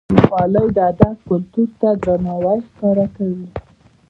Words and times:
خولۍ 0.23 0.67
د 0.75 0.77
ادب 0.91 1.15
کلتور 1.27 1.67
ته 1.79 1.89
درناوی 2.03 2.59
ښکاره 2.67 3.05
کوي. 3.15 3.45